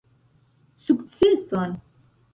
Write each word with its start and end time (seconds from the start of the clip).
Sukceson 0.83 1.77